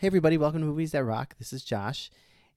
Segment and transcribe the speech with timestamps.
[0.00, 1.34] Hey, everybody, welcome to Movies That Rock.
[1.40, 2.08] This is Josh,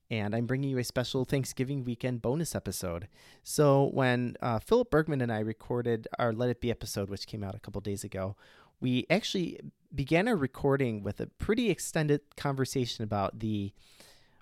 [0.08, 3.08] and I'm bringing you a special Thanksgiving weekend bonus episode.
[3.42, 7.42] So, when uh, Philip Bergman and I recorded our Let It Be episode, which came
[7.42, 8.36] out a couple days ago,
[8.80, 9.58] we actually
[9.92, 13.72] began our recording with a pretty extended conversation about the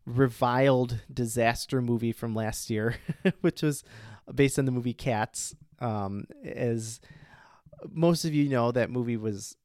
[0.04, 2.96] reviled disaster movie from last year,
[3.40, 3.82] which was
[4.34, 5.54] based on the movie Cats.
[5.78, 7.00] Um, as
[7.88, 9.56] most of you know, that movie was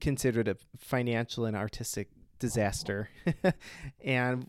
[0.00, 3.10] considered a financial and artistic disaster.
[4.04, 4.46] and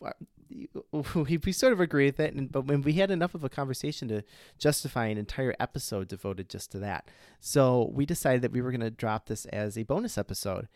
[0.91, 2.33] we, we sort of agree with that.
[2.33, 4.23] And, but when we had enough of a conversation to
[4.57, 7.09] justify an entire episode devoted just to that.
[7.39, 10.67] So we decided that we were going to drop this as a bonus episode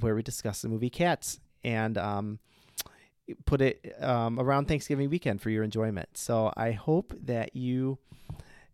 [0.00, 2.38] where we discuss the movie Cats and um,
[3.44, 6.08] put it um, around Thanksgiving weekend for your enjoyment.
[6.14, 7.98] So I hope that you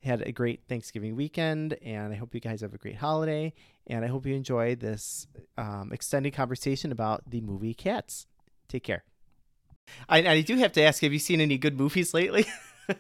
[0.03, 3.53] had a great Thanksgiving weekend, and I hope you guys have a great holiday.
[3.87, 5.27] And I hope you enjoy this
[5.59, 8.27] um, extended conversation about the movie Cats.
[8.69, 9.05] Take care.
[10.09, 12.47] I, I do have to ask: Have you seen any good movies lately?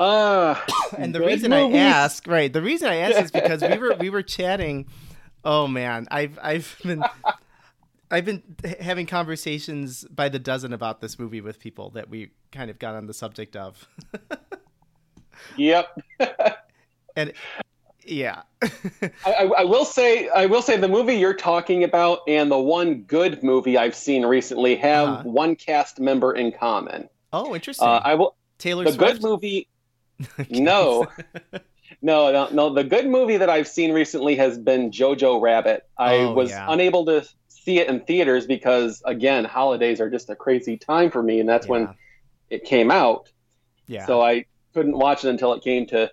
[0.00, 0.54] uh,
[0.98, 1.76] and the reason movies?
[1.76, 2.52] I ask, right?
[2.52, 4.86] The reason I ask is because we were we were chatting.
[5.44, 7.04] Oh man, I've I've been
[8.10, 8.42] I've been
[8.80, 12.94] having conversations by the dozen about this movie with people that we kind of got
[12.94, 13.88] on the subject of.
[15.56, 15.96] yep.
[17.16, 17.32] and
[18.06, 18.42] yeah.
[19.24, 23.02] I, I, will say I will say the movie you're talking about and the one
[23.02, 25.22] good movie I've seen recently have uh-huh.
[25.24, 27.08] one cast member in common.
[27.32, 27.86] Oh, interesting.
[27.86, 29.14] Uh, I will Taylor the Swift?
[29.14, 29.68] good movie.
[30.50, 31.06] no.
[32.02, 32.72] no, no, no.
[32.72, 35.86] The good movie that I've seen recently has been Jojo Rabbit.
[35.98, 36.66] I oh, was yeah.
[36.68, 41.22] unable to see it in theaters because again, holidays are just a crazy time for
[41.22, 41.72] me, and that's yeah.
[41.72, 41.88] when
[42.48, 43.30] it came out.
[43.86, 44.06] Yeah.
[44.06, 46.10] So I couldn't watch it until it came to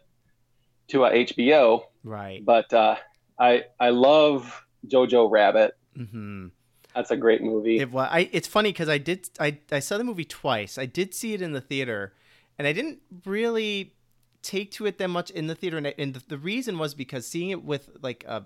[0.93, 1.83] to uh, HBO.
[2.03, 2.43] Right.
[2.43, 2.95] But uh,
[3.39, 5.75] I I love Jojo Rabbit.
[5.97, 6.47] Mm-hmm.
[6.95, 7.79] That's a great movie.
[7.79, 10.77] It, well, I, it's funny because I did I, I saw the movie twice.
[10.77, 12.13] I did see it in the theater,
[12.57, 13.93] and I didn't really
[14.41, 15.77] take to it that much in the theater.
[15.77, 18.45] And, I, and the reason was because seeing it with like a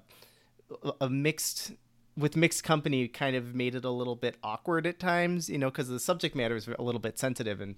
[1.00, 1.74] a mixed
[2.18, 5.70] with mixed company kind of made it a little bit awkward at times, you know,
[5.70, 7.76] because the subject matter is a little bit sensitive and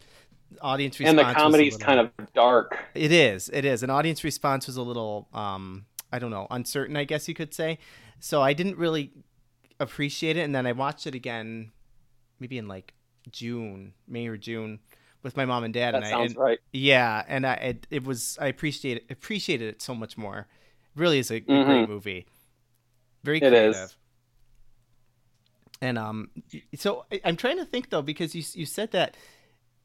[0.62, 1.20] audience response.
[1.20, 2.80] And the comedy's little, kind of dark.
[2.96, 3.50] It is.
[3.50, 3.84] It is.
[3.84, 7.54] An audience response was a little, um, I don't know, uncertain, I guess you could
[7.54, 7.80] say.
[8.20, 9.12] So I didn't really
[9.80, 10.42] appreciate it.
[10.42, 11.72] And then I watched it again,
[12.40, 12.94] maybe in like
[13.32, 14.80] June, May or June,
[15.22, 15.94] with my mom and dad.
[15.94, 16.60] That and sounds I, and, right.
[16.72, 20.48] Yeah, and I it, it was I appreciated appreciated it so much more.
[20.96, 21.70] It really is a, mm-hmm.
[21.70, 22.26] great movie.
[23.24, 23.96] Very creative.
[25.82, 26.30] And um,
[26.76, 29.16] so I'm trying to think though because you you said that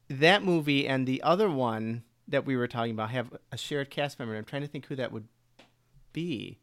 [0.09, 4.19] that movie and the other one that we were talking about have a shared cast
[4.19, 4.35] member.
[4.35, 5.27] I'm trying to think who that would
[6.11, 6.59] be.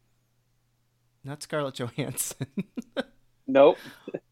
[1.23, 2.47] Not Scarlett Johansson.
[3.47, 3.77] nope.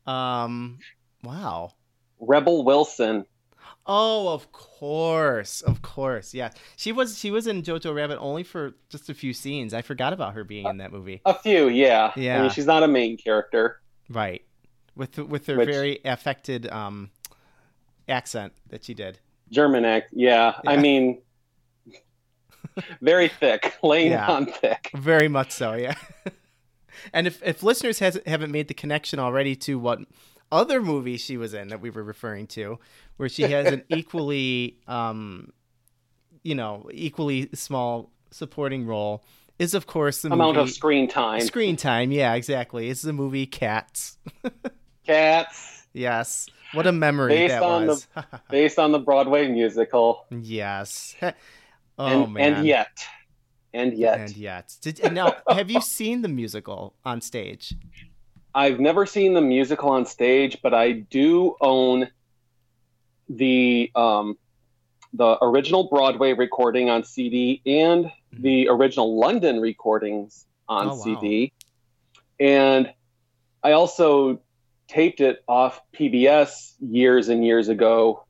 [0.06, 0.80] Um.
[1.24, 1.74] Wow.
[2.20, 3.26] Rebel Wilson.
[3.88, 6.52] Oh, of course, of course, yeah.
[6.76, 9.74] She was she was in Jojo Rabbit only for just a few scenes.
[9.74, 11.22] I forgot about her being in that movie.
[11.26, 12.12] A few, yeah.
[12.16, 12.38] Yeah.
[12.38, 13.82] I mean, she's not a main character.
[14.08, 14.44] Right
[14.96, 17.12] with with her Which, very affected um,
[18.08, 19.20] accent that she did.
[19.50, 20.56] German act, yeah.
[20.64, 20.70] yeah.
[20.72, 21.22] I mean,
[23.02, 24.28] very thick, laying yeah.
[24.28, 24.92] on thick.
[24.96, 25.96] Very much so, yeah.
[27.14, 30.00] and if if listeners has, haven't made the connection already to what
[30.52, 32.80] other movie she was in that we were referring to,
[33.18, 35.52] where she has an equally, um,
[36.44, 39.24] you know, equally small supporting role
[39.60, 41.42] is of course the amount movie, of screen time.
[41.42, 42.90] Screen time, yeah, exactly.
[42.90, 44.18] It's the movie Cats.
[45.12, 45.88] Cats.
[45.94, 46.48] Yes.
[46.74, 48.08] What a memory based that on was.
[48.16, 50.26] The, based on the Broadway musical.
[50.30, 51.16] Yes.
[52.00, 52.54] Oh and, man.
[52.54, 53.06] And yet.
[53.76, 54.20] And yet.
[54.22, 54.76] And yet.
[54.82, 57.76] Did, and now, have you seen the musical on stage?
[58.56, 62.10] I've never seen the musical on stage, but I do own
[63.30, 64.38] the um,
[65.14, 68.42] the original Broadway recording on CD and mm-hmm.
[68.42, 71.54] the original London recordings on oh, CD.
[72.40, 72.48] Wow.
[72.48, 72.94] And
[73.62, 74.42] I also
[74.92, 78.26] taped it off PBS years and years ago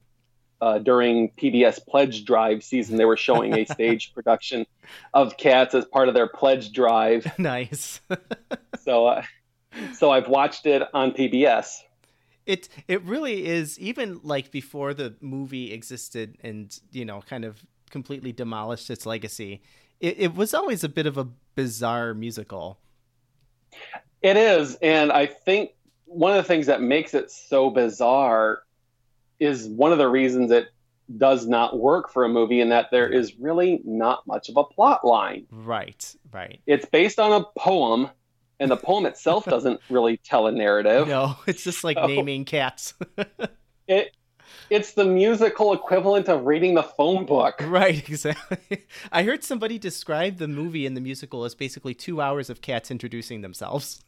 [0.61, 2.97] uh, during PBS Pledge Drive season.
[2.97, 4.67] They were showing a stage production
[5.13, 7.25] of Cats as part of their Pledge Drive.
[7.39, 8.01] Nice.
[8.83, 9.23] so, uh,
[9.93, 11.77] so I've watched it on PBS.
[12.45, 17.63] It it really is even like before the movie existed and you know kind of
[17.89, 19.61] completely demolished its legacy.
[19.99, 22.79] It, it was always a bit of a bizarre musical.
[24.21, 25.71] It is, and I think
[26.13, 28.63] one of the things that makes it so bizarre
[29.39, 30.67] is one of the reasons it
[31.17, 34.63] does not work for a movie in that there is really not much of a
[34.63, 35.45] plot line.
[35.51, 36.61] Right, right.
[36.67, 38.09] It's based on a poem
[38.59, 41.07] and the poem itself doesn't really tell a narrative.
[41.07, 42.93] No, it's just like So- naming cats.
[43.87, 44.15] It
[44.69, 47.55] it's the musical equivalent of reading the phone book.
[47.65, 48.85] right, exactly.
[49.11, 52.89] I heard somebody describe the movie and the musical as basically two hours of cats
[52.91, 54.03] introducing themselves.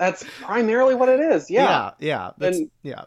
[0.00, 1.50] That's primarily what it is.
[1.50, 1.62] Yeah.
[1.62, 3.02] yeah, yeah, that's, And- yeah.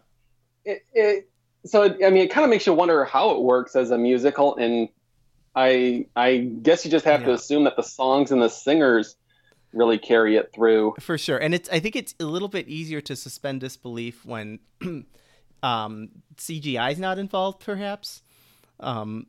[0.63, 1.29] It, it
[1.65, 3.97] so it, I mean it kind of makes you wonder how it works as a
[3.97, 4.87] musical and
[5.55, 9.15] I I guess you just have to assume that the songs and the singers
[9.73, 10.93] really carry it through.
[10.99, 14.59] for sure and it's i think it's a little bit easier to suspend disbelief when
[15.63, 18.21] um cgi is not involved perhaps
[18.79, 19.25] um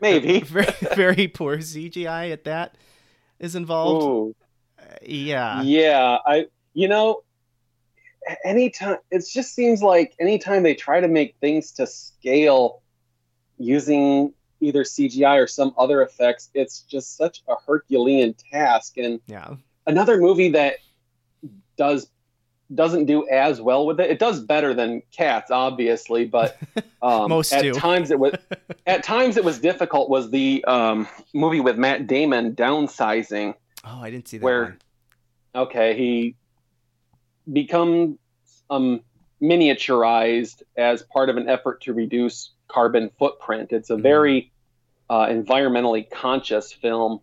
[0.00, 0.40] Maybe.
[0.40, 2.76] very, very poor cgi at that
[3.38, 4.34] is involved Ooh.
[4.80, 7.22] Uh, yeah Yeah, I you know
[8.44, 12.82] anytime it just seems like anytime they try to make things to scale
[13.58, 19.54] using either CGI or some other effects, it's just such a Herculean task and yeah
[19.86, 20.76] another movie that
[21.76, 22.08] does
[22.74, 24.10] doesn't do as well with it.
[24.10, 26.56] It does better than Cats, obviously, but
[27.02, 27.74] um, Most at do.
[27.74, 28.34] times it was
[28.86, 30.08] at times it was difficult.
[30.08, 33.54] Was the um, movie with Matt Damon downsizing?
[33.86, 34.78] oh i didn't see that Where- one.
[35.56, 36.36] Okay, he
[37.52, 38.18] become
[38.70, 39.00] um,
[39.42, 43.72] miniaturized as part of an effort to reduce carbon footprint.
[43.72, 44.02] It's a Mhm.
[44.02, 44.50] very
[45.10, 47.20] uh, environmentally conscious film,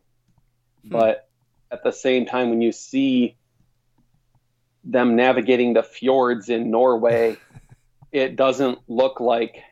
[0.83, 0.89] Hmm.
[0.89, 1.27] but
[1.71, 3.35] at the same time, when you see
[4.83, 7.37] them navigating the fjords in Norway,
[8.11, 9.63] it doesn't look like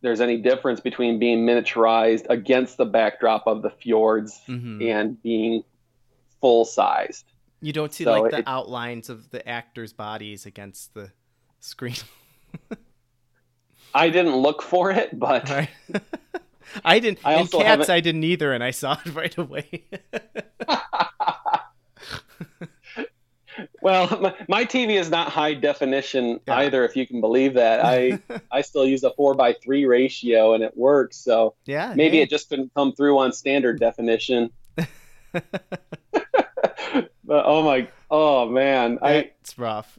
[0.00, 4.82] there's any difference between being miniaturized against the backdrop of the fjords Mhm.
[4.90, 5.62] and being
[6.40, 7.24] full sized.
[7.64, 11.10] You don't see so like the it- outlines of the actors bodies against the
[11.60, 11.96] screen
[13.94, 15.68] I didn't look for it, but right
[16.84, 19.84] i didn't I in cats haven't- i didn't either and i saw it right away
[23.82, 26.56] well, my, my TV is not high definition Yeah.
[26.56, 27.84] either, if you can believe that.
[27.84, 28.18] I
[28.50, 31.18] I still use a four by three ratio and it works.
[31.18, 32.22] So yeah maybe hey.
[32.24, 34.50] it just couldn't come through on standard definition.
[37.24, 39.98] but oh my, oh man, it's rough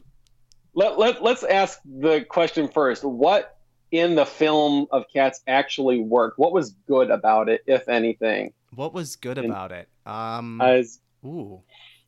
[0.74, 3.02] let, let let's ask the question first.
[3.02, 3.56] What
[3.92, 6.38] in the film of Cats actually worked?
[6.38, 8.52] What was good about it, if anything?
[8.74, 9.88] What was good And- about it?
[10.04, 11.62] Um, As ooh,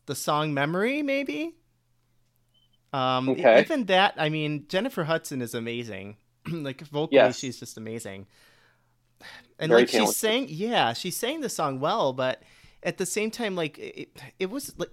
[0.07, 1.55] the song "Memory," maybe.
[2.93, 3.61] Um, Okay.
[3.61, 4.15] even that.
[4.19, 6.17] I mean, Jennifer Hudson is amazing.
[6.51, 7.39] like vocally, Yes.
[7.39, 8.27] she's just amazing.
[9.59, 12.43] And Very like she sang, yeah, she sang the song well, but
[12.83, 14.91] at the same time, like it, it was like.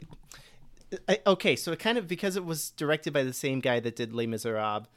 [1.10, 3.96] I, okay, so it kind of because it was directed by the same guy that
[3.96, 4.88] did Les Miserables,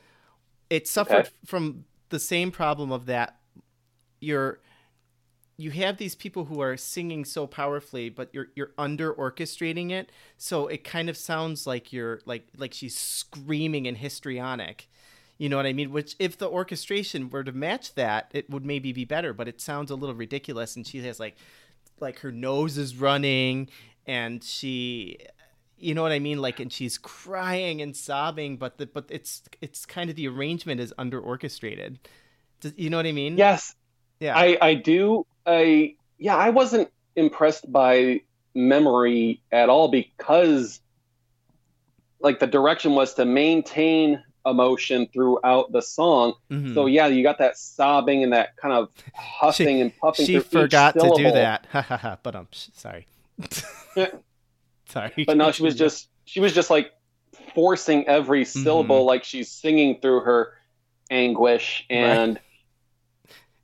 [0.70, 1.30] it suffered Okay.
[1.46, 3.38] from the same problem of that
[4.20, 4.60] you're
[5.56, 10.10] you have these people who are singing so powerfully but you're you're under orchestrating it
[10.36, 14.88] so it kind of sounds like you're like like she's screaming and histrionic
[15.38, 18.64] you know what i mean which if the orchestration were to match that it would
[18.64, 21.36] maybe be better but it sounds a little ridiculous and she has like
[22.00, 23.68] like her nose is running
[24.06, 25.18] and she
[25.80, 26.40] you know what i mean?
[26.40, 30.80] Like and she's crying and sobbing but the but it's it's kind of the arrangement
[30.80, 31.98] is under orchestrated.
[32.60, 33.36] Does, you know what i mean?
[33.36, 33.74] Yes,
[34.20, 34.36] yeah.
[34.36, 35.26] I I do.
[35.46, 38.22] I yeah, I wasn't impressed by
[38.54, 40.80] memory at all because
[42.20, 46.34] like the direction was to maintain emotion throughout the song.
[46.50, 46.74] Mhm.
[46.74, 50.26] So yeah, you got that sobbing and that kind of huffing and puffing.
[50.26, 51.66] she forgot to do that
[52.22, 53.06] but I'm um sorry
[54.88, 56.92] sorry But no, she was just she was just like
[57.54, 58.62] forcing every Mm-hmm.
[58.62, 60.52] syllable like she's singing through her
[61.10, 62.38] anguish and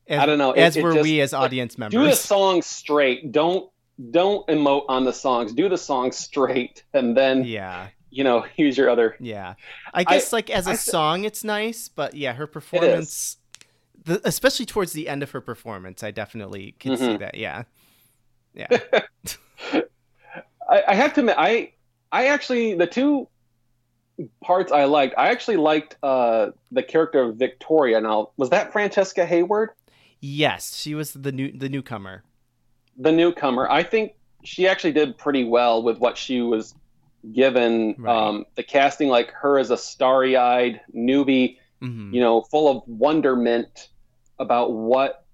[0.06, 1.98] as, I don't know, as it were just- we as audience members.
[1.98, 3.32] do the song straight.
[3.32, 3.70] Don't
[4.10, 5.52] don't emote on the songs.
[5.52, 9.16] Do the song straight, and then yeah you know use your other.
[9.20, 9.54] yeah
[9.92, 13.38] i guess like as a I- song it's nice but yeah her performance
[14.04, 17.18] the, especially towards the end of her performance i definitely can see Mhm.
[17.20, 17.64] that yeah
[18.54, 18.68] yeah
[20.68, 21.72] I, I have to admit, I
[22.10, 23.28] I actually the two
[24.42, 25.14] parts I liked.
[25.18, 28.00] I actually liked uh, the character of Victoria.
[28.00, 29.70] Now, was that Francesca Hayward,
[30.20, 32.22] yes she was the new the newcomer
[32.96, 33.68] the newcomer?
[33.68, 36.74] I think she actually did pretty well with what she was
[37.32, 37.94] given.
[37.98, 38.14] Right.
[38.28, 41.58] Um, the casting, like her as a starry-eyed newbie.
[41.80, 43.88] hmm you know, full of wonderment
[44.38, 45.24] about what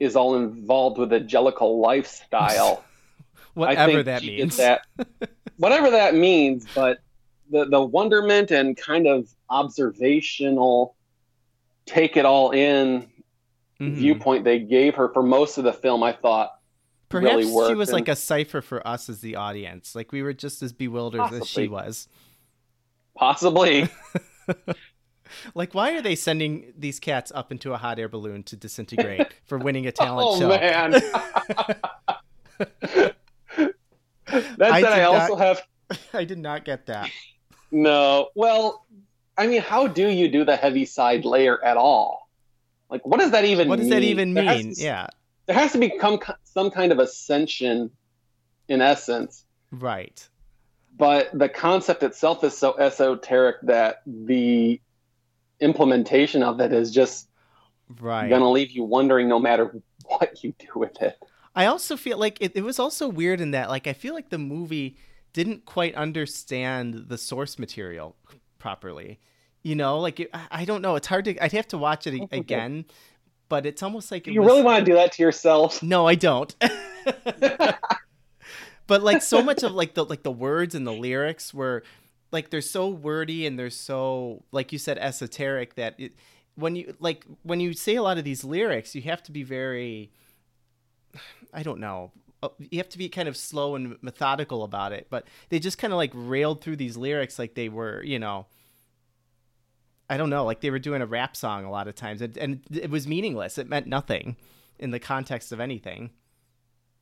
[0.00, 2.84] is all involved with the Jellicle lifestyle.
[3.54, 4.82] Whatever that means That,
[5.58, 6.98] whatever that means, but
[7.50, 10.96] the the wonderment and kind of observational,
[11.86, 13.08] take it all in
[13.80, 13.94] Mhm.
[13.94, 16.52] viewpoint they gave her for most of the film, I thought
[17.12, 19.94] Perhaps really she was and- like a cipher for us as the audience.
[19.94, 22.08] Like we were just as bewildered as she was.
[23.14, 23.88] possibly.
[25.54, 29.28] Like, why are they sending these cats up into a hot air balloon to disintegrate
[29.44, 30.48] for winning a oh, talent oh show?
[30.48, 30.90] man.
[32.58, 33.14] that
[34.60, 35.62] I said, I, did also have
[36.12, 37.10] I did not get that.
[37.70, 38.28] no.
[38.34, 38.86] Well,
[39.36, 42.28] I mean, how do you do the Heaviside Layer at all?
[42.90, 43.68] Like, what does that even?
[43.68, 44.10] What does that mean?
[44.10, 44.74] even There has mean?
[44.76, 45.06] Yeah,
[45.46, 47.90] there has to become some kind of ascension,
[48.68, 49.44] in essence.
[49.70, 50.28] right.
[50.96, 54.80] But the concept itself is so esoteric that the
[55.60, 57.28] implementation of it is just
[58.00, 58.28] Right.
[58.28, 61.18] gonna leave you wondering, no matter what you do with it.
[61.54, 64.30] I also feel like it, it was also weird in that, like, I feel like
[64.30, 64.96] the movie
[65.32, 68.16] didn't quite understand the source material
[68.58, 69.18] properly.
[69.62, 70.96] You know, like, it, I- I don't know.
[70.96, 72.84] It's hard to, I'd have to watch it a- again,
[73.52, 75.82] but it's almost like it you was, really want to do that to yourself?
[75.82, 76.56] No, I don't.
[78.86, 81.82] but like so much of like the like the words and the lyrics were
[82.30, 86.14] like they're so wordy and they're so like you said esoteric that it
[86.54, 89.42] when you like when you say a lot of these lyrics you have to be
[89.42, 90.10] very
[91.52, 92.10] I don't know
[92.42, 95.76] uh, you have to be kind of slow and methodical about it but they just
[95.76, 98.46] kind of like railed through these lyrics like they were you know
[100.12, 102.36] I don't know like they were doing a rap song a lot of times and,
[102.36, 104.36] and it was meaningless it meant nothing
[104.78, 106.10] in the context of anything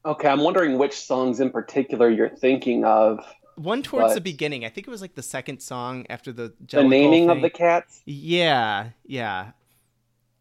[0.07, 3.19] Okay, I'm wondering which songs in particular you're thinking of.
[3.57, 4.65] One towards the beginning.
[4.65, 8.01] I think it was like the second song after the The naming of the cats.
[8.07, 9.51] Yeah, yeah.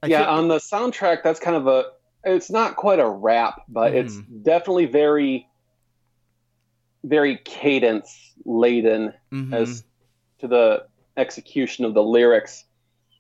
[0.02, 1.88] I yeah, feel- on the soundtrack, that's kind of a.
[2.24, 4.44] It's not quite a rap, but it's Mm-hmm.
[4.44, 5.50] definitely very,
[7.04, 9.84] very cadence laden Mhm, as
[10.40, 10.86] to the
[11.20, 12.66] execution of the lyrics.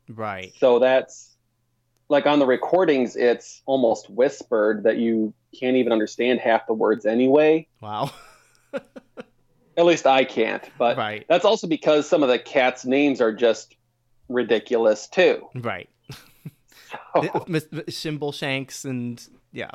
[0.07, 0.53] right.
[0.59, 1.35] So that's
[2.09, 7.05] like on the recordings, it's almost whispered that you can't even understand half the words
[7.05, 7.67] anyway.
[7.81, 8.11] Wow.
[8.73, 10.63] At least I can't.
[10.77, 11.25] But right.
[11.29, 13.75] that's also because some of the cats' names are just
[14.27, 15.47] ridiculous too.
[15.55, 15.89] Right.
[17.13, 19.71] So- Miss Shanks and yeah.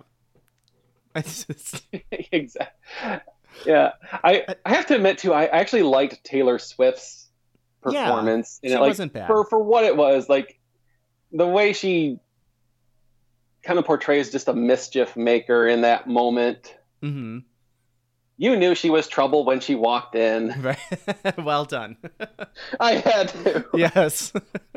[1.16, 3.20] Just- exactly.
[3.64, 7.23] Yeah, I I have to admit too, I actually liked Taylor Swift's
[7.90, 8.60] Yeah, performance.
[8.62, 9.26] she and it, like, wasn't bad.
[9.26, 10.58] for for what it was, like
[11.32, 12.18] the way she
[13.62, 16.76] kind of portrays just a mischief maker in that moment.
[17.02, 17.38] Mm-hmm.
[18.36, 20.54] You knew she was trouble when she walked in.
[20.60, 21.38] Right.
[21.38, 21.96] well done.
[22.80, 23.64] I had to.
[23.74, 24.32] yes.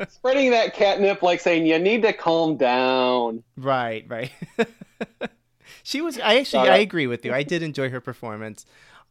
[0.08, 3.42] Spreading that catnip like saying you need to calm down.
[3.56, 4.30] right, right.
[5.82, 6.70] she was I actually Sorry.
[6.70, 7.32] I agree with you.
[7.32, 8.64] I did enjoy her performance.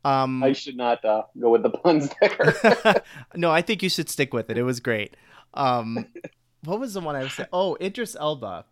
[0.07, 3.03] Um I should not uh, go with the puns there.
[3.35, 4.57] no, I think you should stick with it.
[4.57, 5.17] It was great.
[5.53, 6.05] Um,
[6.63, 7.49] what was the one I was saying?
[7.51, 8.63] Oh, Idris Elba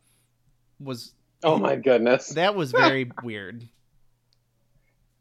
[0.80, 1.14] was
[1.44, 2.30] oh my goodness.
[2.30, 3.68] that was very weird.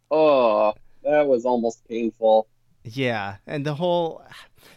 [0.08, 2.46] Oh, that was almost painful.
[2.84, 4.22] Yeah, and the whole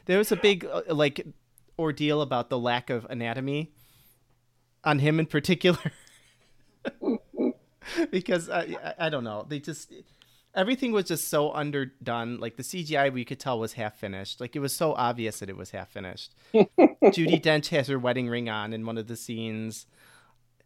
[0.05, 1.23] there was a big uh, like
[1.77, 3.71] ordeal about the lack of anatomy
[4.83, 5.91] on him in particular
[8.09, 9.93] because uh, I, I don't know they just
[10.57, 14.55] everything was just so underdone like the cgi we could tell was half finished like
[14.55, 18.49] it was so obvious that it was half finished judi dench has her wedding ring
[18.49, 19.85] on in one of the scenes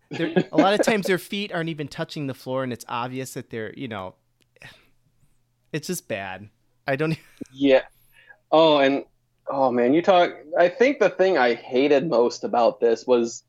[0.10, 3.34] there, a lot of times their feet aren't even touching the floor and it's obvious
[3.34, 4.16] that they're you know
[5.72, 6.50] it's just bad
[6.88, 7.18] i don't
[7.54, 7.84] Yeah.
[8.52, 9.06] Oh, and
[9.48, 10.36] oh man, you talk.
[10.58, 13.44] I think the thing I hated most about this was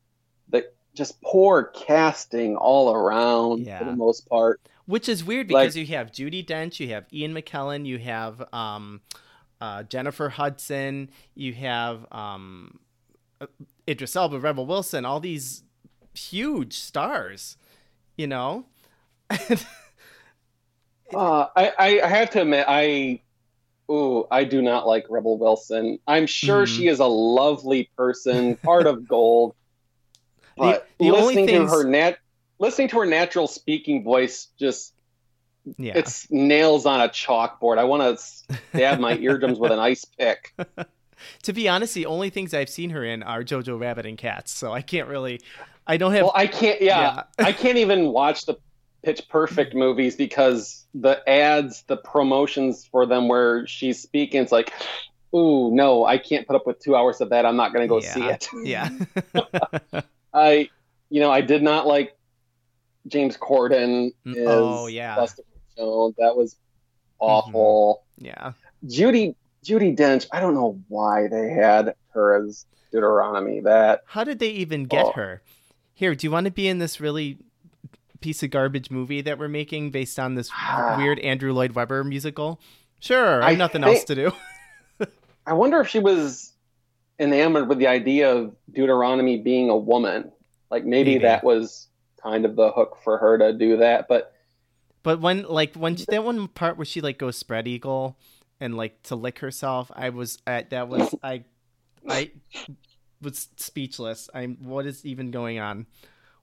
[0.49, 4.61] the just poor casting all around for the most part.
[4.85, 8.43] Which is weird Like- because you have Judi Dench, you have Ian McKellen, you have
[8.53, 9.01] um,
[9.61, 12.79] uh, Jennifer Hudson, you have um,
[13.39, 13.47] uh,
[13.87, 15.63] Idris Elba, Rebel Wilson, all these
[16.13, 17.57] huge stars,
[18.17, 18.65] you know.
[21.13, 23.21] Uh, I, I have to admit, I
[23.91, 25.99] ooh, I do not like Rebel Wilson.
[26.07, 26.75] I'm sure Mhm.
[26.75, 29.53] she is a lovely person, part of gold.
[30.57, 32.17] But the only listening to her nat
[32.63, 34.93] listening to her natural speaking voice just
[35.77, 37.77] yeah, it's nails on a chalkboard.
[37.77, 40.53] I want to stab my eardrums with an ice pick.
[41.43, 44.51] to be honest, the only things I've seen her in are Jojo Rabbit and Cats,
[44.51, 45.41] so I can't really.
[45.85, 46.23] I don't have.
[46.23, 46.81] Well, I can't.
[46.81, 48.55] Yeah, I can't even watch the
[49.03, 54.71] Pitch Perfect movies because the ads, the promotions for them, where she's speaking, it's like,
[55.35, 57.45] ooh, no, I can't put up with two hours of that.
[57.45, 58.47] I'm not going to go see it.
[58.63, 58.89] yeah.
[60.33, 60.69] I,
[61.09, 62.17] you know, I did not like
[63.07, 64.11] James Corden.
[64.25, 65.15] Mm, As oh, yeah.
[65.77, 66.15] Jones.
[66.17, 66.55] That was
[67.19, 68.03] awful.
[68.17, 68.53] yeah.
[68.87, 70.27] Judy Judi Dench.
[70.31, 73.61] I don't know why they had her as Deuteronomy.
[73.61, 75.11] That How did they even get Oh.
[75.13, 75.41] her?
[75.93, 77.37] Here, do you want to be in this really
[78.19, 80.49] piece of garbage movie that we're making based on this
[80.97, 82.59] weird Andrew Lloyd Webber musical.
[82.99, 84.31] Sure, I have I nothing think- else to do.
[85.45, 86.53] I wonder if she was
[87.19, 90.31] enamored with the idea of Deuteronomy being a woman.
[90.71, 91.23] Like maybe, Maybe.
[91.25, 91.87] that was
[92.23, 94.07] kind of the hook for her to do that.
[94.07, 94.33] But
[95.03, 98.17] But when like when she, that one part where she like goes spread eagle
[98.59, 101.43] and like to lick herself, I was at that was I
[102.07, 102.31] I
[103.21, 104.29] was speechless.
[104.33, 105.85] I'm what is even going on?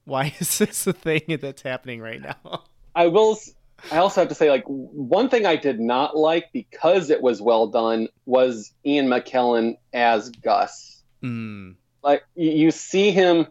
[0.05, 2.63] Why is this a thing that's happening right now?
[2.95, 3.33] I will.
[3.33, 3.53] s-
[3.91, 7.41] I also have to say, like one thing I did not like because it was
[7.41, 11.01] well done was Ian McKellen as Gus.
[11.23, 13.47] Mm, Like you see him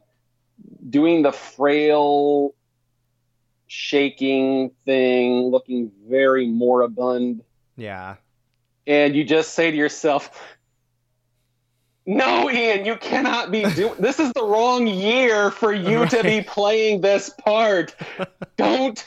[0.89, 2.55] doing the frail,
[3.67, 7.43] shaking thing, looking very moribund,
[7.77, 8.17] yeah.
[8.87, 10.31] and you just say to yourself,
[12.07, 13.95] "No, Ian, you cannot be doing.
[13.99, 17.95] this is the wrong year for you to be playing this part.
[18.57, 19.05] Don't."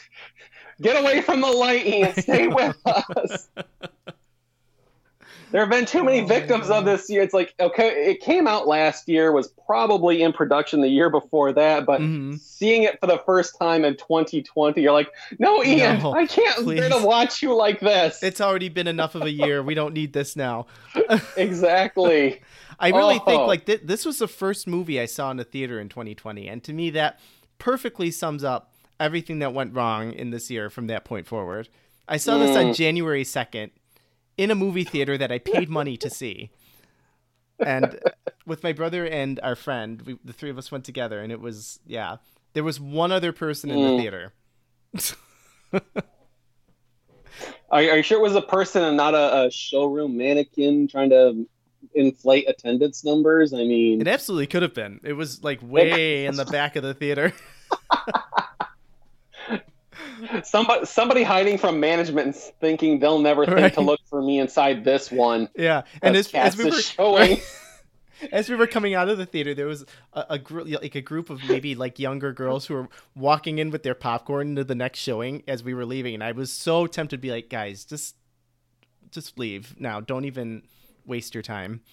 [0.82, 2.12] Get away from the light, Ian.
[2.14, 3.48] Stay with us.
[5.54, 7.22] There have been too many Oh victims of this year.
[7.22, 11.52] It's like, okay, it came out last year, was probably in production the year before
[11.52, 12.40] that, but Mhm.
[12.40, 16.66] seeing it for the first time in 2020, you're like, no, Ian, No, I can't
[16.66, 18.20] bear to watch you like this.
[18.20, 19.62] It's already been enough of a year.
[19.62, 20.66] We don't need this now.
[21.36, 22.40] exactly.
[22.80, 23.46] I really think Oh.
[23.46, 26.64] like th- this was the first movie I saw in the theater in 2020, and
[26.64, 27.20] to me that
[27.58, 31.68] perfectly sums up everything that went wrong in this year from that point forward.
[32.08, 32.74] I saw this on Mm.
[32.74, 33.70] January 2nd
[34.36, 36.50] in a movie theater that I paid money to see,
[37.64, 37.98] and
[38.46, 41.40] with my brother and our friend, we, the three of us went together, and it
[41.40, 42.16] was yeah.
[42.52, 43.96] There was one other person in the Mm.
[43.98, 44.32] theater.
[47.70, 51.10] Are, are you sure it was a person and not a, a showroom mannequin trying
[51.10, 51.46] to
[51.94, 53.52] inflate attendance numbers?
[53.52, 55.00] I mean, It absolutely could have been.
[55.02, 57.32] It was like way in the back of the theater.
[60.44, 63.74] somebody somebody hiding from management and thinking they'll never think Right.
[63.74, 65.48] to look for me inside this one.
[65.56, 67.38] Yeah, and as, As we were showing.
[68.32, 71.00] as we were coming out of the theater, there was a, a group, like a
[71.02, 74.74] group of maybe like younger girls who were walking in with their popcorn into the
[74.74, 77.84] next showing as we were leaving, and I was so tempted to be like, guys,
[77.84, 78.16] just
[79.10, 80.00] just leave now.
[80.00, 80.62] Don't even
[81.06, 81.80] waste your time.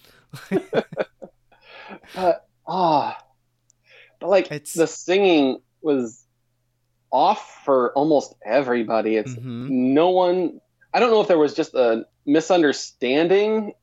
[2.14, 3.18] But ah,
[4.20, 6.24] but like It's- the singing was
[7.12, 9.16] off for almost everybody.
[9.16, 9.68] It's Mhm.
[9.70, 10.60] no one.
[10.94, 13.74] I don't know if there was just a misunderstanding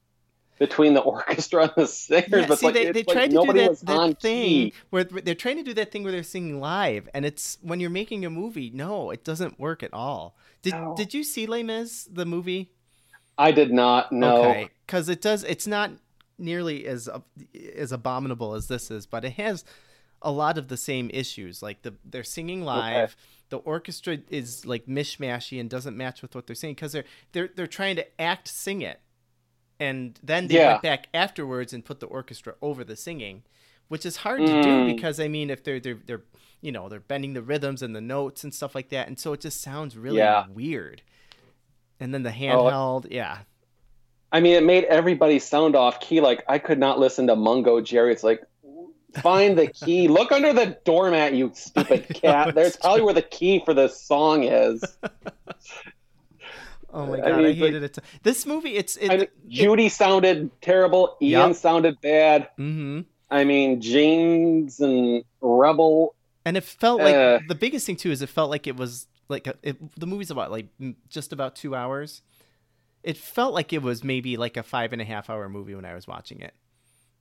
[0.57, 3.41] between the orchestra and the singers, Yeah, but see, like, they, they like tried to
[3.41, 4.73] do that, that thing key.
[4.89, 7.89] where they're trying to do that thing where they're singing live, and it's when you're
[7.89, 8.69] making a movie.
[8.73, 10.35] No, it doesn't work at all.
[10.61, 10.95] Did No.
[10.97, 12.71] Did you see Les Mis the movie?
[13.37, 14.41] I did not know.
[14.49, 15.45] Okay, because it does.
[15.45, 15.91] It's not
[16.37, 17.07] nearly as
[17.77, 19.63] as abominable as this is, but it has
[20.21, 21.61] a lot of the same issues.
[21.63, 23.15] Like the they're singing live.
[23.49, 27.49] The orchestra is like mishmashy and doesn't match with what they're saying because they're they're
[27.55, 28.99] they're trying to act sing it,
[29.79, 30.71] and then they Yeah.
[30.73, 33.43] went back afterwards and put the orchestra over the singing,
[33.87, 34.95] which is hard to do Mm.
[34.95, 36.21] because I mean if they're they're they're
[36.61, 39.33] you know they're bending the rhythms and the notes and stuff like that, and so
[39.33, 40.45] it just sounds really Yeah.
[40.47, 41.01] weird.
[41.99, 43.39] And then the Oh, handheld, yeah.
[44.31, 46.21] I mean, it made everybody sound off key.
[46.21, 48.11] Like I could not listen to Mungojerrie.
[48.11, 48.43] It's like,
[49.21, 50.07] find the key.
[50.19, 52.55] Look under the doormat, you stupid cat.
[52.55, 54.83] There's probably where the key for this song is.
[56.91, 57.99] Oh my god, I, mean, like- hated it.
[58.23, 59.11] This movie, it's it.
[59.11, 61.17] I mean, Judy sounded terrible.
[61.21, 61.55] Ian Yep.
[61.57, 62.49] sounded bad.
[62.57, 63.01] Mm-hmm.
[63.29, 66.15] I mean, James and Rebel.
[66.45, 67.39] And it felt like Uh.
[67.47, 70.31] the biggest thing too is it felt like it was like a, it, the movie's
[70.31, 70.67] about like
[71.09, 72.23] just about two hours.
[73.03, 75.85] It felt like it was maybe like a five and a half hour movie when
[75.85, 76.55] I was watching it.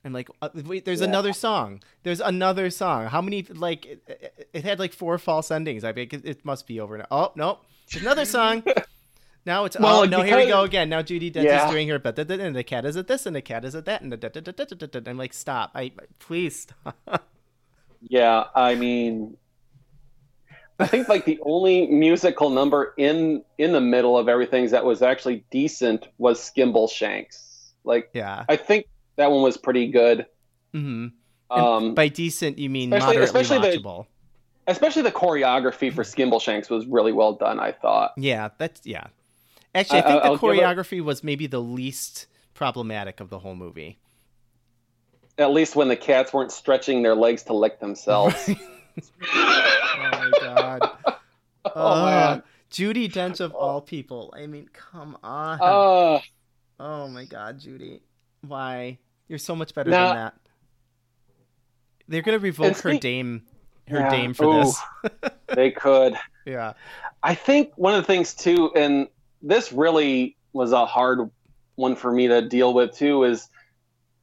[0.05, 1.07] I'm like, uh, wait, there's Yeah.
[1.07, 1.81] another song.
[2.03, 3.07] There's another song.
[3.07, 3.43] How many?
[3.43, 5.83] Like, it, it- had like four false endings.
[5.83, 7.07] I think it, it must be over now.
[7.11, 7.59] Oh no,
[7.91, 8.63] there's another song.
[9.45, 10.89] Now it's Well, oh no, here we go again.
[10.89, 11.65] Now Judi Dench Yeah.
[11.65, 13.85] is doing her but and the cat is at this and the cat is at
[13.85, 15.09] that and the da, da, da, da, da, da, da.
[15.09, 15.71] I'm like stop.
[15.73, 17.25] I please stop.
[18.01, 19.37] Yeah, I mean,
[20.79, 25.01] I think like the only musical number in in the middle of everything that was
[25.01, 27.71] actually decent was Skimbleshanks.
[27.83, 28.45] Like, yeah.
[28.47, 28.85] I think
[29.19, 30.25] that one was pretty good.
[30.73, 31.07] hmm
[31.51, 34.05] Um, By decent, you mean especially- moderately especially the- watchable.
[34.67, 37.59] especially the choreography for Skimbleshanks was really well done.
[37.59, 38.13] I thought.
[38.17, 39.07] Yeah, that's yeah.
[39.75, 43.39] Actually, I I- think the give it- choreography was maybe the least problematic of the
[43.39, 43.99] whole movie.
[45.37, 48.49] At least when the cats weren't stretching their legs to lick themselves.
[49.33, 50.91] oh my god.
[51.65, 52.43] oh Uh, man.
[52.71, 54.33] Judi Dench of all people.
[54.37, 55.59] I mean, come on.
[55.61, 56.19] Uh,
[56.79, 58.01] oh my god, Judy.
[58.41, 58.99] Why?
[59.29, 60.33] You're so much better Now- than that.
[62.09, 63.43] They're gonna revoke her speak- dame
[63.87, 64.09] her Yeah.
[64.09, 64.63] dame for Ooh.
[64.63, 64.81] this.
[65.55, 66.15] they could.
[66.45, 66.73] yeah.
[67.23, 69.07] I think one of the things too, and
[69.41, 71.29] this really was a hard
[71.75, 73.47] one for me to deal with too, is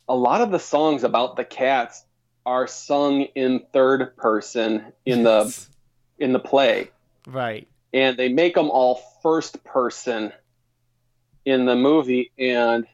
[0.09, 2.05] a lot of the songs about the cats
[2.45, 5.57] are sung in third person in the
[6.19, 6.91] in the play,
[7.27, 7.67] right.
[7.93, 10.33] and they make them all first person
[11.45, 12.87] in the movie, and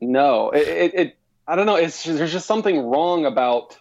[0.00, 1.76] no, it, it, it I don't know.
[1.76, 3.78] It's just, there's just something wrong about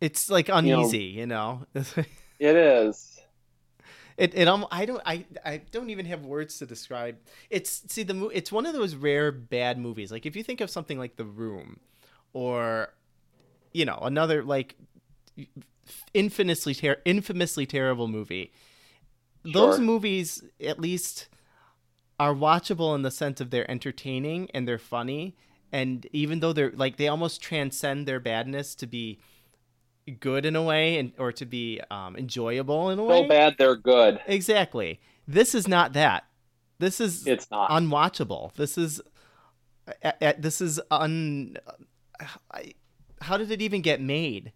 [0.00, 1.66] It's like uneasy, you know.
[1.74, 2.56] it.
[2.56, 3.20] Is
[4.16, 7.16] It it um I don't I I don't even have words to describe.
[7.50, 10.12] It's see the it's one of those rare bad movies.
[10.12, 11.80] Like if you think of something like The Room,
[12.32, 12.92] or
[13.72, 14.76] you know another like
[16.12, 18.52] infamously ter- infamously terrible movie.
[19.44, 21.28] Those movies at least
[22.18, 25.36] are watchable in the sense of they're entertaining and they're funny,
[25.72, 29.18] and even though they're like they almost transcend their badness to be
[30.20, 33.22] good in a way and or to be um, enjoyable in a way.
[33.22, 34.20] so bad they're good.
[34.26, 35.00] Exactly.
[35.26, 36.24] This is not that.
[36.78, 37.70] This is It's not.
[37.70, 38.52] unwatchable.
[38.54, 39.00] This is
[40.02, 41.56] uh, uh, this is un.
[42.50, 42.74] I,
[43.20, 44.52] how did it even get made?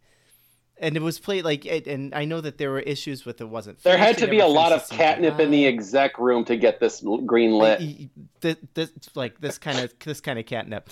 [0.80, 3.48] And it was played like, it, and I know that there were issues with it
[3.48, 3.82] wasn't.
[3.82, 5.70] There had to be a lot of finished the catnip in the oh.
[5.70, 8.10] exec room to get this green lit.
[8.40, 10.88] This, this like this kind of this kind of catnip.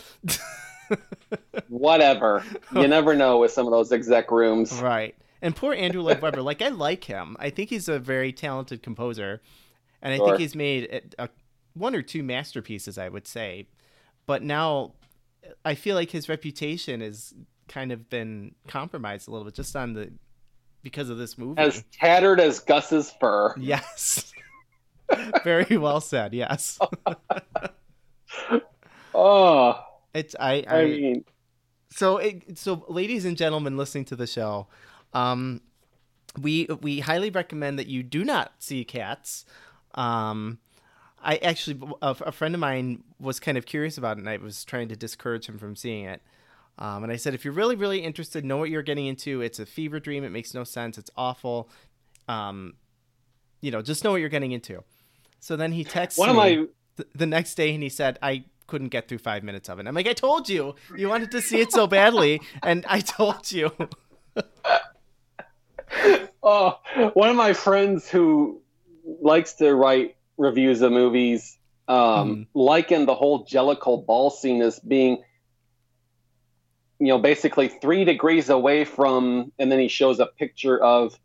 [1.69, 2.45] Whatever.
[2.75, 4.73] You never know with some of those exec rooms.
[4.81, 5.15] Right.
[5.43, 7.37] And poor Andrew Lloyd Webber, like I like him.
[7.39, 9.43] I think he's a very talented composer,
[10.03, 10.29] and I Sure.
[10.29, 11.29] think he's made a, a,
[11.75, 13.69] one or two masterpieces, I would say.
[14.25, 14.95] But now,
[15.65, 17.35] I feel like his reputation has
[17.69, 20.13] kind of been compromised a little bit just on the
[20.83, 21.61] because of this movie.
[21.61, 23.55] As tattered as Gus's fur.
[23.59, 24.33] Yes.
[25.45, 26.35] very well said.
[26.35, 26.79] Yes.
[29.15, 29.81] Oh,
[30.15, 31.25] It's I I I, mean,
[31.91, 34.67] so it, so ladies and gentlemen listening to the show
[35.15, 35.61] um
[36.41, 39.45] we we highly recommend that you do not see cats
[39.95, 40.59] um
[41.23, 44.37] i actually a, a friend of mine was kind of curious about it and i
[44.37, 46.23] was trying to discourage him from seeing it
[46.79, 49.59] um, and i said if you're really really interested know what you're getting into it's
[49.59, 51.69] a fever dream it makes no sense it's awful
[52.29, 52.75] um
[53.61, 54.83] you know just know what you're getting into.
[55.41, 56.49] So then he texts one of me my
[56.97, 59.87] th- the next day and he said i couldn't get through five minutes of it.
[59.87, 63.51] I'm like i told you you wanted to see it so badly and i told
[63.53, 63.73] you.
[66.49, 66.79] Oh,
[67.15, 68.61] one of my friends who
[69.21, 71.59] likes to write reviews of movies
[71.89, 75.25] um, likened the whole Jellicle ball scene as being,
[76.99, 81.19] you know, basically three degrees away from, and then he shows a picture of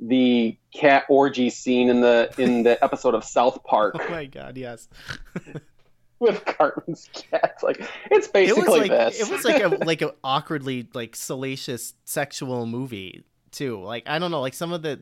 [0.00, 4.56] the cat orgy scene in the in the episode of South Park oh my god
[4.56, 4.88] yes
[6.18, 7.62] with Cartman's cats.
[7.62, 7.80] Like
[8.10, 9.20] it's it basically was like this.
[9.20, 14.30] it was like a like an awkwardly like salacious sexual movie too like i don't
[14.30, 14.98] know like some of the,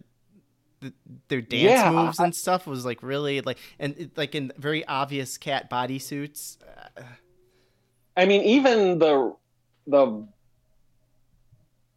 [0.80, 0.92] the
[1.28, 4.52] their dance Yeah, moves I- and stuff was like really like and it, like in
[4.59, 6.59] very obvious cat bodysuits
[8.16, 9.35] I mean, even the
[9.87, 10.27] the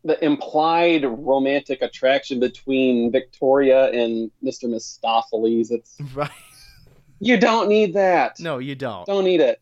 [0.06, 4.66] the implied romantic attraction between Victoria and Mr.
[4.66, 5.72] Mistoffelees.
[5.72, 6.30] It's right
[7.20, 8.38] you don't need that.
[8.40, 9.62] no you don't Don't need it.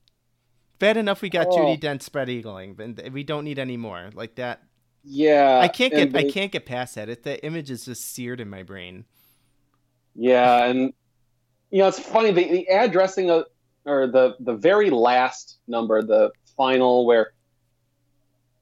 [0.80, 1.58] bad enough we got Oh.
[1.58, 4.64] judi dench spread eagling but we don't need any more like that
[5.04, 5.60] Yeah.
[5.62, 7.08] I can't get I can't get past that.
[7.10, 9.06] It, the image is just seared in my brain.
[10.16, 10.92] Yeah, and
[11.70, 13.46] you know it's funny the, the addressing of
[13.86, 17.32] or the the very last number, the final where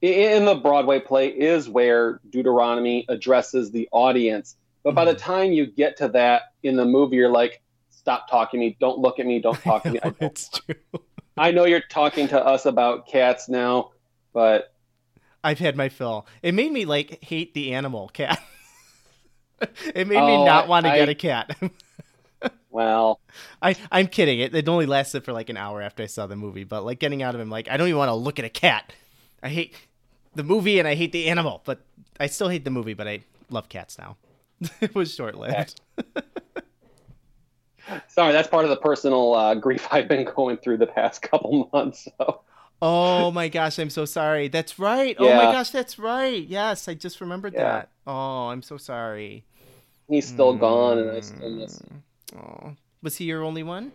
[0.02, 4.56] in the Broadway play is where Deuteronomy addresses the audience.
[4.82, 5.18] But by the Mhm.
[5.18, 7.60] time you get to that in the movie, you're like,
[7.90, 10.00] stop talking to me, don't look at me, don't talk to me.
[10.02, 10.74] I, it's true.
[11.36, 13.90] I know you're talking to us about cats now,
[14.32, 14.72] but
[15.44, 16.26] I've had my fill.
[16.42, 18.42] It made me like hate the animal cat.
[19.94, 21.56] it made me Oh, not want to I- get a cat.
[22.70, 23.20] well,
[23.62, 24.40] I I'm kidding.
[24.40, 26.98] It it only lasted for like an hour after I saw the movie, but like
[26.98, 28.92] getting out of him, like I don't even want to look at a cat.
[29.42, 29.74] I hate
[30.40, 31.80] the movie and I hate the animal, but
[32.18, 34.16] I still hate the movie, but I love cats now.
[34.80, 35.80] it was short lived.
[38.08, 41.68] sorry, that's part of the personal uh, grief I've been going through the past couple
[41.72, 42.08] months.
[42.18, 42.40] So.
[42.80, 44.48] Oh my gosh, I'm so sorry.
[44.48, 45.14] That's right.
[45.20, 45.26] Yeah.
[45.26, 46.42] Oh my gosh, that's right.
[46.42, 47.64] Yes, I just remembered Yeah.
[47.64, 47.88] that.
[48.06, 49.44] Oh, I'm so sorry.
[50.08, 52.02] He's still gone, and I still miss him.
[52.34, 52.72] Oh,
[53.02, 53.92] was he your only one?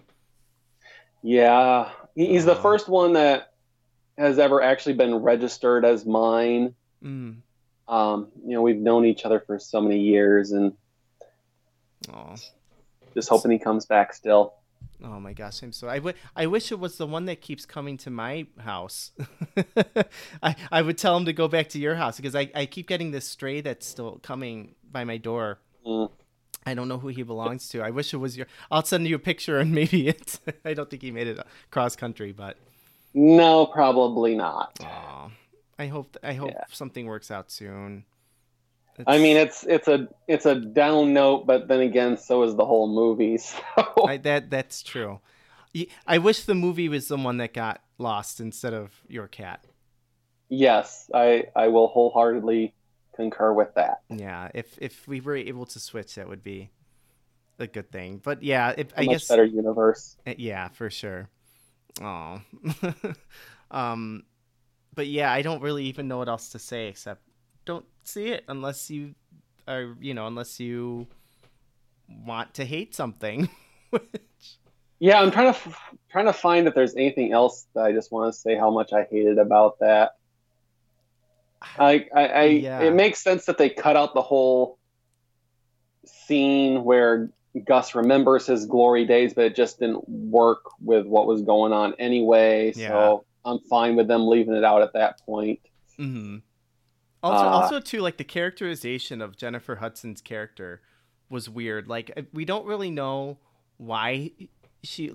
[1.23, 3.53] Yeah, he- he's the first one that
[4.17, 6.75] has ever actually been registered as mine.
[7.03, 7.37] Mm.
[7.87, 10.73] Um, you know, we've known each other for so many years, and
[12.13, 12.35] Oh,
[13.13, 14.53] just hoping he comes back still.
[15.03, 17.65] Oh my gosh, I'm so I, w- I wish it was the one that keeps
[17.65, 19.11] coming to my house.
[20.43, 22.87] I I would tell him to go back to your house because I, I keep
[22.87, 25.59] getting this stray that's still coming by my door.
[25.85, 26.11] Mm.
[26.65, 27.81] I don't know who he belongs to.
[27.81, 28.47] I wish it was your.
[28.71, 30.39] I'll send you a picture and maybe it.
[30.65, 31.39] I don't think he made it
[31.71, 32.57] cross country, but
[33.15, 34.79] No, probably not.
[34.79, 35.31] aw,
[35.77, 36.63] I hope I hope Yeah.
[36.71, 38.05] something works out soon.
[39.07, 42.65] I mean, it's it's a it's a down note, but then again, so is the
[42.65, 43.37] whole movie.
[43.77, 45.19] So I, that that's true.
[46.07, 49.65] I wish the movie was the one that got lost instead of your cat.
[50.49, 52.73] yes, I I will wholeheartedly
[53.15, 53.99] concur with that.
[54.09, 56.71] Yeah, if if we were able to switch, that would be
[57.59, 58.19] a good thing.
[58.23, 60.17] But yeah, if, I guess better universe.
[60.27, 61.29] uh, yeah, for sure.
[62.01, 62.41] Oh,
[63.71, 64.23] um,
[64.93, 67.21] but yeah, I don't really even know what else to say except
[67.65, 69.15] don't see it unless you
[69.67, 71.07] are, you know, unless you
[72.25, 73.49] want to hate something.
[73.89, 74.03] Which
[74.99, 78.11] Yeah, I'm trying to f- trying to find if there's anything else that I just
[78.11, 80.11] want to say how much I hated about that.
[81.79, 82.81] I, I, I Yeah.
[82.83, 84.79] it makes sense that they cut out the whole
[86.05, 87.29] scene where
[87.65, 91.93] Gus remembers his glory days, but it just didn't work with what was going on
[91.99, 92.73] anyway.
[92.75, 92.89] Yeah.
[92.89, 95.59] So I'm fine with them leaving it out at that point.
[95.97, 96.37] hmm
[97.23, 100.81] Also, Uh, also too, like the characterization of Jennifer Hudson's character
[101.29, 101.87] was weird.
[101.87, 103.37] Like uh, we don't really know
[103.77, 104.31] why
[104.83, 105.11] she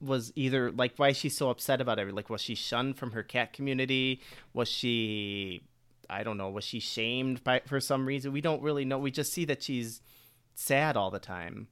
[0.00, 2.12] was either like why she's so upset about it.
[2.14, 4.20] Like was she shunned from her cat community?
[4.52, 5.62] Was she
[6.10, 8.32] I don't know, was she shamed by for some reason?
[8.32, 8.98] We don't really know.
[8.98, 10.00] We just see that she's
[10.58, 11.68] sad all the time.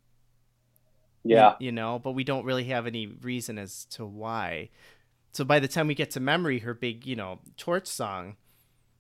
[1.25, 1.55] you- Yeah.
[1.59, 4.71] You, know, but we don't really have any reason as to why.
[5.33, 8.37] So by the time we get to memory, her big, you know, torch song,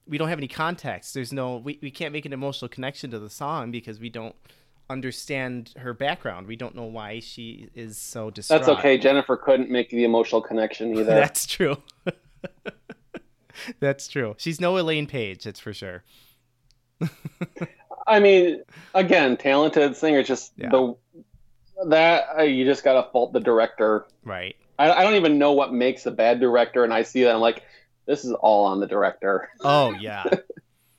[0.08, 1.14] we don't have any context.
[1.14, 4.34] There's no, we, we can't make an emotional connection to the song because we don't
[4.90, 6.46] understand her background.
[6.48, 8.60] We don't know why she is so distraught.
[8.62, 8.98] That's okay.
[8.98, 11.04] Jennifer couldn't make the emotional connection either.
[11.04, 11.76] That's true.
[13.80, 14.34] That's true.
[14.38, 16.04] She's no Elaine Paige, that's for sure.
[18.06, 18.62] I mean,
[18.94, 20.22] again, talented singer.
[20.22, 20.70] Just Yeah.
[20.70, 20.96] the
[21.88, 24.06] that uh, you just gotta fault the director.
[24.24, 24.56] Right.
[24.78, 27.40] I, I don't even know what makes a bad director, and I see that I'm
[27.40, 27.62] like,
[28.06, 29.48] this is all on the director.
[29.60, 30.24] Oh yeah.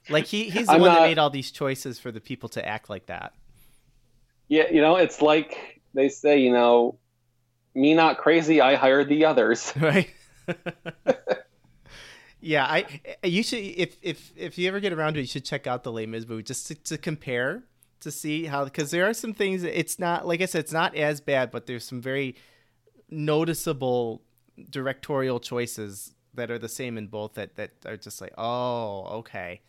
[0.09, 2.67] like he, he's the I'm one that made all these choices for the people to
[2.67, 3.33] act like that.
[4.47, 6.97] Yeah, you know, it's like they say, you know,
[7.73, 9.73] me not crazy, I hired the others.
[9.79, 10.09] right
[12.47, 15.27] yeah i eh, you should if if if you ever get around to it you
[15.27, 17.63] should check out the Les Mis movie just to, to compare
[17.99, 20.73] to see how because there are some things that it's not like i said it's
[20.73, 22.35] not as bad but there's some very
[23.09, 24.21] noticeable
[24.69, 29.61] directorial choices that are the same in both that that are just like oh okay.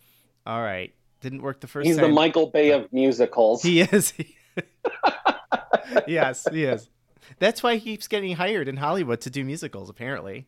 [0.47, 0.95] All right.
[1.21, 2.07] Didn't work the first He's time.
[2.07, 3.63] The Michael Bay of musicals.
[3.63, 4.13] he is.
[6.07, 6.89] Yes he is.
[7.39, 10.47] That's why he keeps getting hired in hollywood to do musicals apparently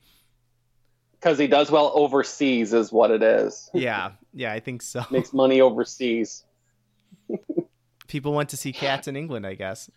[1.21, 3.69] Because he does well overseas, is what it is.
[3.75, 6.45] yeah yeah i think so Makes money overseas.
[8.09, 9.89] people went to see cats in england i guess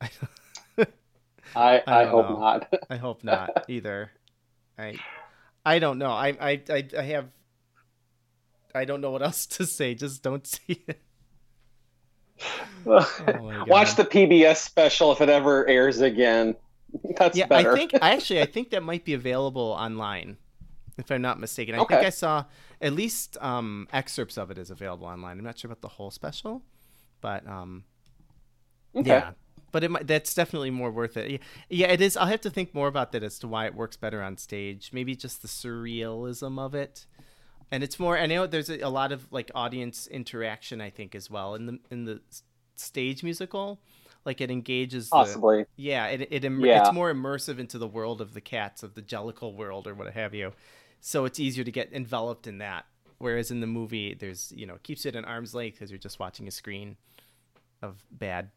[0.00, 0.10] I,
[1.56, 2.38] I I, hope know.
[2.38, 2.74] not.
[2.90, 4.10] i hope not either
[4.78, 4.96] i
[5.64, 7.28] i don't know I, I i i have
[8.74, 11.00] i don't know what else to say just don't see it
[12.86, 16.54] Oh Watch the PBS special if it ever airs again.
[17.18, 17.72] That's yeah better.
[17.72, 20.36] i think I actually i think that might be available online
[20.96, 22.44] if i'm not mistaken i think i saw
[22.80, 26.10] at least um excerpts of it is available online i'm not sure about the whole
[26.10, 26.62] special
[27.20, 27.84] but um
[28.94, 29.08] okay.
[29.08, 29.30] Yeah,
[29.72, 31.30] but it might, that's definitely more worth it.
[31.30, 32.16] Yeah, yeah, it is.
[32.16, 34.90] I'll have to think more about that as to why it works better on stage.
[34.92, 37.06] Maybe just the surrealism of it,
[37.70, 38.16] and it's more.
[38.16, 40.80] I know there's a lot of like audience interaction.
[40.80, 42.20] I think as well in the in the
[42.76, 43.80] stage musical,
[44.24, 45.10] like it engages.
[45.10, 45.66] The, Possibly.
[45.76, 46.80] yeah, it it im- Yeah.
[46.80, 50.12] it's more immersive into the world of the cats of the Jellicle world or what
[50.12, 50.52] have you.
[51.00, 52.86] So it's easier to get enveloped in that.
[53.18, 56.18] Whereas in the movie, there's you know keeps it at arm's length because you're just
[56.18, 56.96] watching a screen
[57.82, 58.50] of bad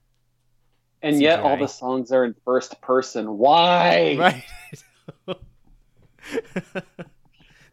[1.01, 3.37] And yet all the songs are in first person.
[3.37, 4.15] Why?
[5.27, 5.35] right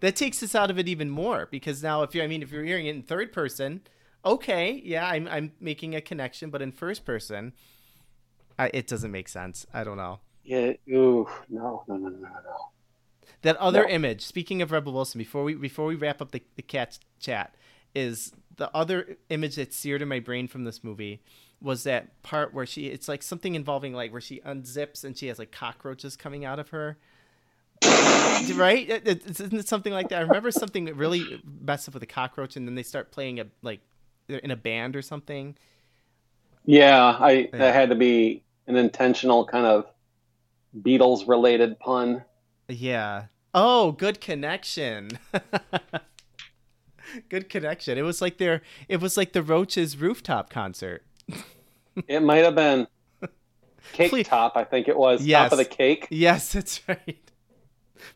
[0.00, 2.52] that takes us out of it even more because now if you i mean if
[2.52, 3.80] you're hearing it in third person
[4.24, 7.52] okay yeah i'm, I'm making a connection but in first person
[8.58, 10.72] I, it doesn't make sense i don't know Yeah.
[10.90, 11.28] Ooh.
[11.48, 11.84] No.
[11.88, 11.96] No.
[11.96, 12.08] No.
[12.08, 12.18] No.
[12.28, 12.70] No.
[13.42, 13.88] that other No.
[13.88, 17.54] image speaking of rebel wilson before we before we wrap up the, the cat chat
[17.94, 21.22] is the other image that's seared in my brain from this movie
[21.60, 25.26] was that part where she it's like something involving like where she unzips and she
[25.28, 26.98] has like cockroaches coming out of her
[28.54, 32.06] right isn't it something like that i remember something that really messed up with a
[32.06, 33.80] cockroach and then they start playing a like
[34.28, 35.56] they're in a band or something
[36.66, 37.16] Yeah.
[37.20, 37.30] I.
[37.32, 37.48] Yeah.
[37.52, 39.86] That had to be an intentional kind of
[40.76, 42.24] Beatles related pun.
[42.68, 43.26] Yeah.
[43.54, 45.10] Oh, good connection.
[47.28, 47.96] good connection.
[47.98, 51.04] It was like their it was like the Roaches rooftop concert.
[52.08, 52.88] it might have been
[53.92, 54.26] cake Please.
[54.26, 55.24] top, I think it was.
[55.24, 55.44] Yes.
[55.44, 56.08] Top of the cake.
[56.10, 57.18] Yes, that's right.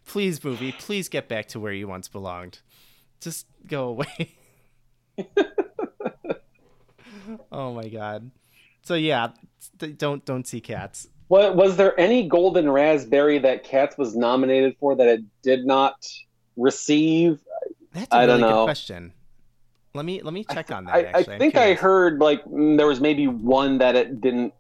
[0.06, 2.61] Please, movie, please get back to where you once belonged.
[3.20, 4.34] Just go away.
[7.52, 8.30] oh my god.
[8.88, 9.33] So yeah,
[9.81, 11.09] th- don't don't see cats.
[11.27, 16.09] What was there any golden raspberry that Cats was nominated for that it did not
[16.57, 17.38] receive?
[17.92, 18.64] That's a I really don't good know.
[18.64, 19.12] question.
[19.92, 20.94] Let me let me check on that.
[20.94, 21.35] I, I actually.
[21.35, 24.55] I'm think I heard like mm, there was maybe one that it didn't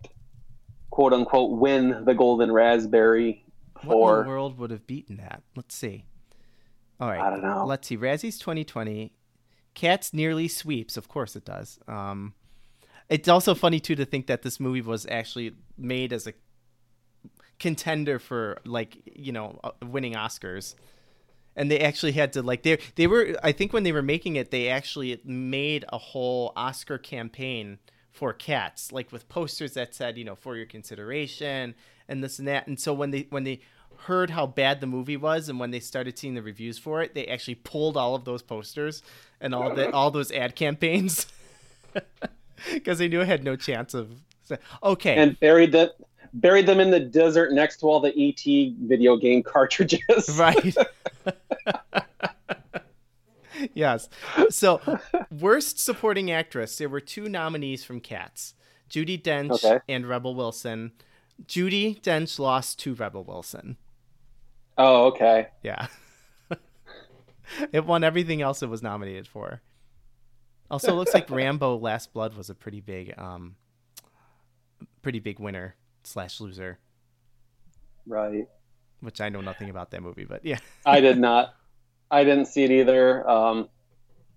[0.90, 4.22] quote unquote win the golden raspberry What in for.
[4.24, 5.42] the world would have beaten that?
[5.56, 6.04] Let's see.
[7.00, 7.18] All right.
[7.18, 7.64] I don't know.
[7.64, 7.96] Let's see.
[7.96, 9.10] Razzie's 2020.
[9.72, 10.98] Cats nearly sweeps.
[10.98, 11.78] Of course it does.
[11.88, 12.34] Um,
[13.08, 16.34] it's also funny too to think that this movie was actually made as a
[17.58, 20.74] contender for like you know uh, winning Oscars,
[21.56, 24.36] and they actually had to like they they were I think when they were making
[24.36, 27.78] it they actually made a whole Oscar campaign
[28.10, 31.74] for cats like with posters that said you know for your consideration
[32.08, 32.66] and this and that.
[32.66, 33.60] And so when they when they
[34.02, 37.14] heard how bad the movie was and when they started seeing the reviews for it
[37.14, 39.02] they actually pulled all of those posters
[39.40, 41.26] and all that all those ad campaigns
[42.72, 44.10] because they knew it had no chance of
[44.82, 45.16] okay.
[45.16, 45.90] And buried them
[46.34, 50.28] buried them in the desert next to all the ET video game cartridges.
[50.38, 50.76] right.
[53.74, 54.08] Yes.
[54.50, 54.80] So
[55.32, 58.54] worst supporting actress there were two nominees from cats
[58.88, 59.80] judi dench Okay.
[59.88, 60.92] and rebel wilson.
[61.44, 63.76] Judi dench lost to rebel wilson.
[64.76, 65.48] Oh, okay.
[65.64, 65.88] yeah.
[67.72, 69.60] It won everything else it was nominated for
[70.70, 73.56] also it looks like rambo last blood was a pretty big um
[75.02, 76.78] pretty big winner slash loser
[78.06, 78.46] Right.
[79.00, 81.54] which i know nothing about that movie but yeah I did not.
[82.10, 83.28] I didn't see it either.
[83.28, 83.68] Um,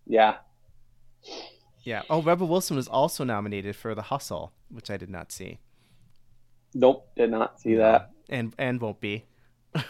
[0.06, 0.36] yeah.
[1.84, 2.02] Yeah.
[2.10, 5.60] Oh, Rebel Wilson was also nominated for The Hustle, which I did not see.
[6.74, 7.08] Nope.
[7.15, 8.12] Did not see that.
[8.30, 9.24] And and won't be.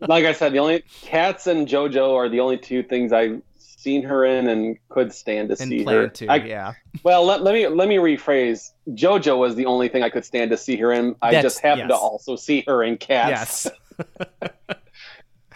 [0.00, 3.42] Like I said, the only Cats and JoJo are the only two things I've
[3.76, 6.08] seen her in and could stand to And see her.
[6.08, 6.72] to, I, yeah.
[7.04, 8.70] Well, let, let me let me rephrase.
[8.88, 11.14] JoJo was the only thing I could stand to see her in.
[11.22, 13.66] I That's- just happened to also see her in Cats.
[13.98, 14.10] Yes.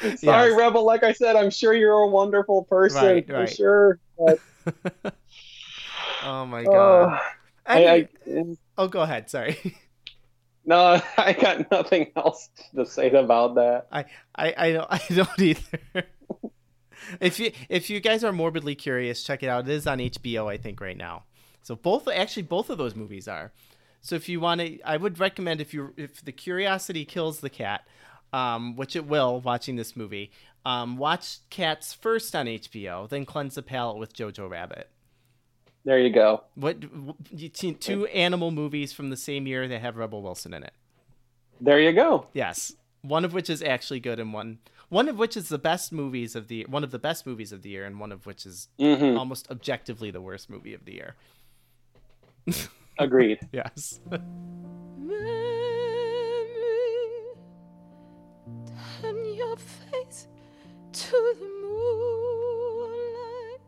[0.21, 0.59] Sorry, Yes.
[0.59, 0.85] Rebel.
[0.85, 3.49] Like I said, I'm sure you're a wonderful person Right, for right.
[3.51, 3.99] sure.
[4.19, 4.39] But,
[6.25, 7.21] oh my uh, god.
[7.67, 9.29] I I, mean- I, oh, go ahead.
[9.31, 9.59] Sorry.
[10.65, 13.89] no, I got nothing else to say about that.
[13.93, 14.05] I
[14.35, 16.05] I I don't, I don't either.
[17.21, 19.69] If you if you guys are morbidly curious, check it out.
[19.69, 21.25] It is on HBO, I think, right now.
[21.63, 23.53] So both actually both of those movies are.
[24.01, 27.51] So if you want to, I would recommend if you if the curiosity kills the
[27.51, 27.87] cat,
[28.33, 30.31] um, which it will, watching this movie,
[30.65, 34.89] um, watch Cats first on HBO, then cleanse the palate with Jojo Rabbit.
[35.85, 36.45] There you go.
[36.55, 36.81] What
[37.81, 40.73] two animal movies from the same year that have Rebel Wilson in it?
[41.61, 42.27] There you go.
[42.35, 44.59] Yes, one of which is actually good, and one
[44.91, 47.63] one of which is the best movies of the one of the best movies of
[47.63, 50.93] the year, and one of which is hmm almost objectively the worst movie of the
[50.95, 51.17] year.
[52.99, 53.39] Agreed.
[53.53, 54.01] Yes.
[59.01, 60.29] Turn your face
[60.93, 63.61] to the moonlight.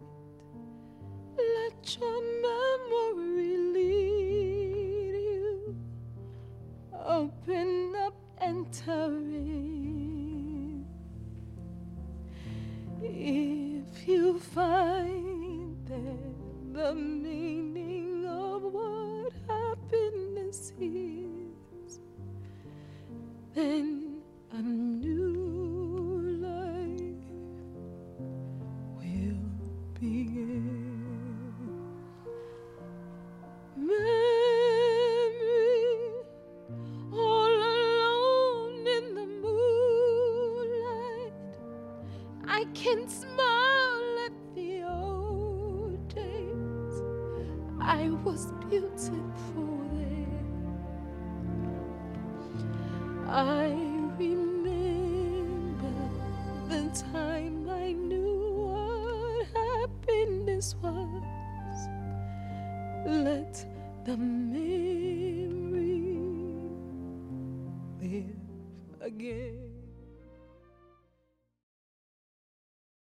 [1.37, 5.77] Let your memory lead you.
[6.93, 9.32] Open up and in.